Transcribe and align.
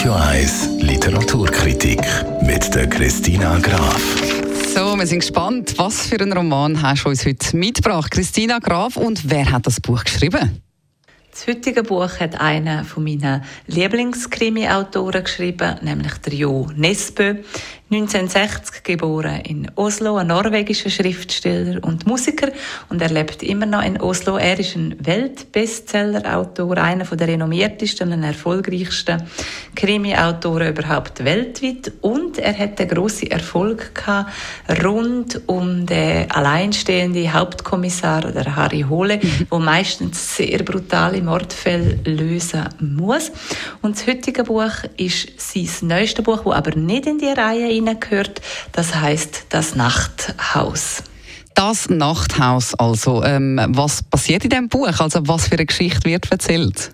Radio 0.00 0.14
1 0.14 0.68
Literaturkritik 0.78 2.00
mit 2.40 2.74
der 2.74 2.88
Christina 2.88 3.58
Graf. 3.58 4.00
So, 4.74 4.96
wir 4.96 5.06
sind 5.06 5.18
gespannt. 5.18 5.74
Was 5.76 6.06
für 6.06 6.18
einen 6.18 6.32
Roman 6.32 6.80
hast 6.80 7.04
du 7.04 7.10
uns 7.10 7.26
heute 7.26 7.54
mitgebracht? 7.54 8.10
Christina 8.10 8.60
Graf 8.60 8.96
und 8.96 9.28
wer 9.28 9.52
hat 9.52 9.66
das 9.66 9.78
Buch 9.78 10.02
geschrieben? 10.02 10.62
Das 11.30 11.46
heutige 11.46 11.82
Buch 11.82 12.18
hat 12.18 12.40
einer 12.40 12.84
von 12.84 13.04
meinen 13.04 13.44
Lieblingskrimi-Autoren 13.66 15.22
geschrieben, 15.22 15.76
nämlich 15.82 16.14
der 16.14 16.32
Jo 16.32 16.70
Nesbø. 16.74 17.36
1960 17.92 18.84
geboren 18.84 19.40
in 19.40 19.68
Oslo, 19.74 20.16
ein 20.16 20.28
norwegischer 20.28 20.90
Schriftsteller 20.90 21.82
und 21.82 22.06
Musiker 22.06 22.52
und 22.88 23.02
er 23.02 23.10
lebt 23.10 23.42
immer 23.42 23.66
noch 23.66 23.82
in 23.82 24.00
Oslo. 24.00 24.36
Er 24.36 24.56
ist 24.60 24.76
ein 24.76 24.94
Weltbestseller-Autor, 25.00 26.78
einer 26.78 27.04
der 27.04 27.26
renommiertesten 27.26 28.12
und 28.12 28.22
erfolgreichsten 28.22 29.24
Krimi-Autoren 29.74 30.68
überhaupt 30.68 31.24
weltweit 31.24 31.90
und 32.00 32.38
er 32.38 32.56
hatte 32.56 32.86
große 32.86 33.28
Erfolg 33.28 33.92
gehabt 33.92 34.30
rund 34.84 35.40
um 35.46 35.84
den 35.84 36.30
alleinstehenden 36.30 37.32
Hauptkommissar 37.32 38.30
der 38.30 38.54
Harry 38.54 38.84
Hole, 38.88 39.18
mhm. 39.20 39.46
wo 39.50 39.58
meistens 39.58 40.36
sehr 40.36 40.62
brutale 40.62 41.20
Mordfälle 41.22 41.98
lösen 42.04 42.68
muss. 42.78 43.32
Und 43.82 43.96
das 43.96 44.06
heutige 44.06 44.44
Buch 44.44 44.84
ist 44.96 45.40
sein 45.40 45.88
neuestes 45.88 46.24
Buch, 46.24 46.44
wo 46.44 46.52
aber 46.52 46.76
nicht 46.76 47.06
in 47.06 47.18
die 47.18 47.26
Reihe 47.26 47.79
gehört. 47.84 48.40
Das 48.72 48.94
heißt 48.94 49.46
das 49.50 49.74
Nachthaus. 49.74 51.02
Das 51.54 51.88
Nachthaus 51.90 52.74
also. 52.74 53.22
Ähm, 53.22 53.60
was 53.68 54.02
passiert 54.02 54.44
in 54.44 54.50
dem 54.50 54.68
Buch? 54.68 55.00
Also 55.00 55.26
was 55.26 55.48
für 55.48 55.56
eine 55.56 55.66
Geschichte 55.66 56.08
wird 56.08 56.30
erzählt? 56.30 56.92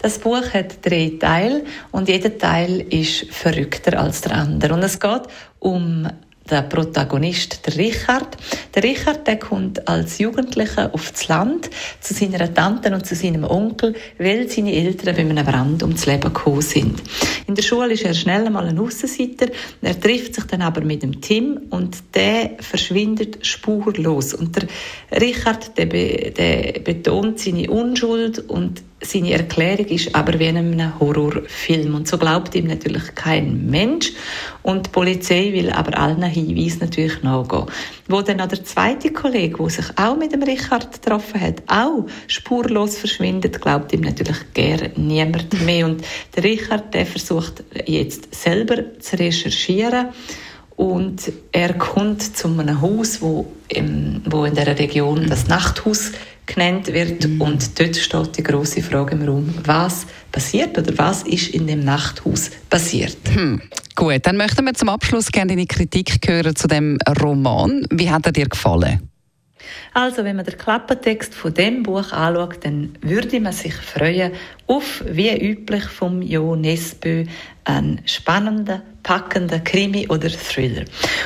Das 0.00 0.18
Buch 0.18 0.42
hat 0.54 0.84
drei 0.86 1.12
Teile 1.18 1.64
und 1.90 2.08
jeder 2.08 2.38
Teil 2.38 2.80
ist 2.90 3.26
verrückter 3.32 3.98
als 3.98 4.20
der 4.20 4.36
andere. 4.36 4.74
Und 4.74 4.82
es 4.82 5.00
geht 5.00 5.22
um 5.58 6.08
der 6.48 6.62
Protagonist, 6.62 7.66
der 7.66 7.76
Richard. 7.76 8.36
Der 8.74 8.82
Richard, 8.82 9.26
der 9.26 9.38
kommt 9.38 9.88
als 9.88 10.18
Jugendlicher 10.18 10.92
aufs 10.92 11.28
Land 11.28 11.70
zu 12.00 12.14
seiner 12.14 12.52
Tante 12.52 12.92
und 12.92 13.06
zu 13.06 13.14
seinem 13.14 13.44
Onkel, 13.44 13.94
weil 14.18 14.48
seine 14.48 14.74
Eltern 14.74 15.14
bei 15.14 15.20
einem 15.22 15.44
Brand 15.44 15.82
ums 15.82 16.06
Leben 16.06 16.32
gekommen 16.32 16.62
sind. 16.62 17.02
In 17.46 17.54
der 17.54 17.62
Schule 17.62 17.92
ist 17.92 18.04
er 18.04 18.14
schnell 18.14 18.46
einmal 18.46 18.66
ein 18.66 18.78
Aussenseiter. 18.78 19.48
Er 19.82 19.98
trifft 19.98 20.34
sich 20.34 20.44
dann 20.44 20.62
aber 20.62 20.82
mit 20.82 21.02
dem 21.02 21.20
Tim 21.20 21.60
und 21.70 21.96
der 22.14 22.52
verschwindet 22.60 23.46
spurlos. 23.46 24.34
Und 24.34 24.56
der 24.56 24.68
Richard, 25.20 25.76
der, 25.78 25.86
be 25.86 26.32
der 26.36 26.80
betont 26.80 27.38
seine 27.38 27.70
Unschuld 27.70 28.38
und 28.50 28.82
seine 29.00 29.32
Erklärung 29.32 29.86
ist 29.86 30.14
aber 30.14 30.38
wie 30.38 30.46
in 30.46 30.56
einem 30.56 30.98
Horrorfilm. 30.98 31.94
Und 31.94 32.08
so 32.08 32.18
glaubt 32.18 32.54
ihm 32.54 32.66
natürlich 32.66 33.14
kein 33.14 33.66
Mensch. 33.66 34.12
Und 34.62 34.86
die 34.86 34.90
Polizei 34.90 35.52
will 35.52 35.70
aber 35.70 35.96
allen 35.98 36.22
Hinweisen 36.24 36.80
natürlich 36.80 37.22
nachgehen. 37.22 37.66
Wo 38.08 38.22
dann 38.22 38.40
auch 38.40 38.48
der 38.48 38.64
zweite 38.68 39.10
Kollege, 39.10 39.56
der 39.58 39.70
sich 39.70 39.86
auch 39.96 40.16
mit 40.16 40.32
dem 40.32 40.42
Richard 40.42 40.92
getroffen 40.92 41.40
hat, 41.40 41.62
auch 41.66 42.06
spurlos 42.26 42.98
verschwindet, 42.98 43.60
glaubt 43.60 43.92
ihm 43.92 44.02
natürlich 44.02 44.38
gern 44.54 44.92
niemand 44.96 45.60
mehr. 45.64 45.86
Und 45.86 46.04
der 46.36 46.44
Richard, 46.44 46.92
der 46.94 47.06
versucht 47.06 47.64
jetzt 47.86 48.34
selber 48.34 48.98
zu 49.00 49.18
recherchieren 49.18 50.08
und 50.76 51.32
er 51.50 51.74
kommt 51.74 52.36
zu 52.36 52.48
einem 52.48 52.80
Haus, 52.80 53.20
wo, 53.20 53.50
im, 53.68 54.22
wo 54.26 54.44
in 54.44 54.54
der 54.54 54.78
Region 54.78 55.26
das 55.28 55.48
Nachthaus 55.48 56.12
genannt 56.46 56.86
wird 56.92 57.26
mhm. 57.26 57.40
und 57.40 57.80
dort 57.80 57.96
steht 57.96 58.38
die 58.38 58.42
große 58.42 58.82
Frage 58.82 59.16
im 59.16 59.22
Raum, 59.22 59.54
was 59.64 60.06
passiert 60.30 60.78
oder 60.78 60.96
was 60.96 61.24
ist 61.24 61.48
in 61.48 61.66
dem 61.66 61.80
Nachthaus 61.80 62.50
passiert? 62.70 63.18
Hm. 63.34 63.60
Gut, 63.98 64.26
dann 64.26 64.36
möchten 64.36 64.64
wir 64.64 64.74
zum 64.74 64.90
Abschluss 64.90 65.32
gerne 65.32 65.56
deine 65.56 65.66
Kritik 65.66 66.20
hören 66.28 66.54
zu 66.54 66.68
dem 66.68 66.98
Roman. 67.20 67.84
Wie 67.90 68.08
hat 68.08 68.26
er 68.26 68.30
dir 68.30 68.48
gefallen? 68.48 69.10
Also, 69.92 70.22
wenn 70.22 70.36
man 70.36 70.44
den 70.44 70.56
Klappentext 70.56 71.34
von 71.34 71.52
dem 71.52 71.82
Buch 71.82 72.12
anschaut, 72.12 72.64
dann 72.64 72.96
würde 73.00 73.40
man 73.40 73.52
sich 73.52 73.74
freuen 73.74 74.30
auf, 74.68 75.02
wie 75.04 75.36
üblich 75.36 75.82
vom 75.82 76.22
Jo 76.22 76.54
Nesbø, 76.54 77.24
einen 77.64 78.00
spannenden, 78.06 78.82
packenden 79.02 79.64
Krimi 79.64 80.06
oder 80.06 80.30
Thriller. 80.30 80.84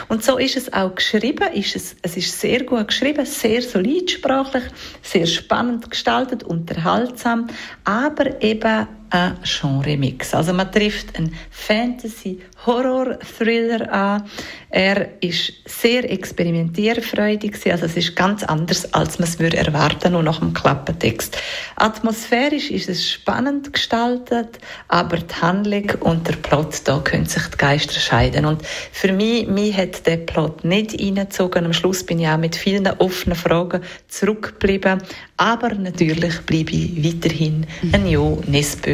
Und 0.09 0.25
so 0.25 0.39
ist 0.39 0.57
es 0.57 0.73
auch 0.73 0.95
geschrieben. 0.95 1.53
Ist 1.53 1.77
es, 1.77 1.95
es 2.01 2.17
ist 2.17 2.41
sehr 2.41 2.65
gut 2.65 2.89
geschrieben, 2.89 3.27
sehr 3.27 3.61
solid 3.61 4.11
sprachlich, 4.11 4.65
sehr 5.03 5.27
spannend 5.27 5.91
gestaltet, 5.91 6.43
unterhaltsam, 6.43 7.49
aber 7.85 8.43
eben 8.43 8.89
ein 9.13 9.37
Genre-Mix. 9.45 10.35
Also 10.35 10.53
man 10.55 10.73
trifft 10.73 11.17
einen 11.17 11.37
Fantasy-Horror-Thriller 11.51 13.93
an. 13.93 14.25
Er 14.71 15.23
ist 15.23 15.53
sehr 15.67 16.11
experimentierfreudig, 16.11 17.71
also 17.71 17.85
es 17.85 17.99
ist 17.99 18.17
ganz 18.17 18.43
anders, 18.43 18.95
als 18.95 19.19
man 19.19 19.29
es 19.29 19.39
würde 19.39 19.59
erwarten, 19.59 20.13
nur 20.13 20.23
nach 20.23 20.39
dem 20.39 20.55
Klappentext. 20.55 21.37
Atmosphärisch 21.77 22.71
ist 22.71 22.89
es 22.89 23.11
spannend 23.11 23.75
gestaltet, 23.75 24.59
aber 24.89 25.19
die 25.19 25.35
Handlung 25.35 25.91
und 26.01 26.27
der 26.27 26.37
Plot, 26.37 26.81
da 26.85 27.01
können 27.01 27.27
sich 27.27 27.47
die 27.49 27.59
Geister 27.59 28.01
scheiden. 28.01 28.47
Und 28.47 28.63
für 28.93 29.13
mich, 29.13 29.47
mich 29.47 29.77
hat 29.77 30.07
der 30.07 30.17
Plot 30.17 30.65
nicht 30.65 30.99
reingezogen. 30.99 31.67
Am 31.67 31.75
Schluss 31.75 32.07
bin 32.07 32.21
ich 32.21 32.29
auch 32.29 32.39
mit 32.39 32.57
vielen 32.57 32.87
offenen 32.87 33.37
Fragen 33.37 33.83
zurückgeblieben. 34.09 35.03
Aber 35.37 35.75
natürlich 35.75 36.41
bleibe 36.47 36.71
ich 36.71 37.05
weiterhin 37.05 37.67
ein 37.93 38.07
Jo 38.07 38.41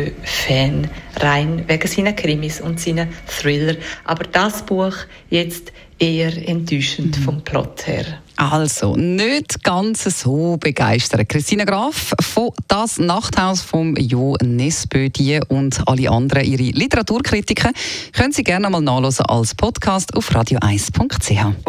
Nesbø-Fan, 0.09 0.89
rein 1.21 1.65
wegen 1.67 1.89
seiner 1.89 2.13
Krimis 2.13 2.61
und 2.61 2.81
seiner 2.81 3.09
Thriller. 3.27 3.77
Aber 4.05 4.25
das 4.25 4.63
Buch 4.63 4.95
jetzt 5.31 5.73
eher 5.99 6.49
enttäuschend 6.49 7.19
mhm. 7.19 7.23
vom 7.23 7.41
Plot 7.43 7.87
her. 7.87 8.05
Also, 8.37 8.95
nicht 8.95 9.65
ganz 9.65 10.05
so 10.05 10.57
begeistert. 10.59 11.29
Christina 11.29 11.65
Graf 11.65 12.15
von 12.21 12.51
Das 12.69 12.99
Nachthaus 12.99 13.63
vom 13.63 13.97
Jo 13.97 14.37
Nesbø, 14.41 15.11
die 15.11 15.41
und 15.49 15.81
alle 15.87 16.09
anderen 16.09 16.45
ihre 16.45 16.63
Literaturkritiken 16.63 17.73
können 18.13 18.33
Sie 18.33 18.45
gerne 18.45 18.71
mal 18.71 18.81
nachlesen 18.81 19.27
als 19.27 19.57
Podcast 19.57 20.15
auf 20.15 20.31
radio1.ch. 20.31 21.69